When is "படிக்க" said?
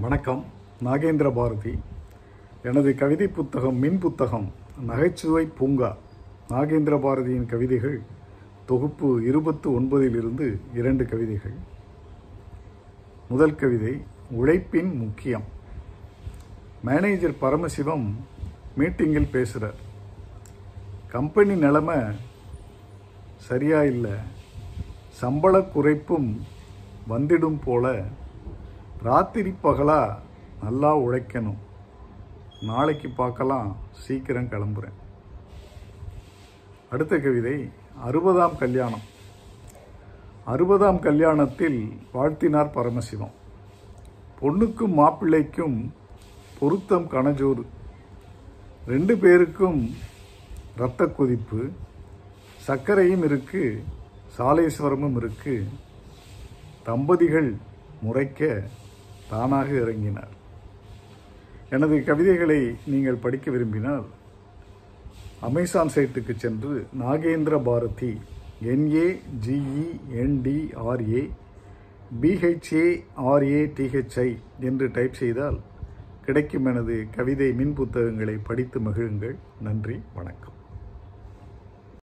63.24-63.50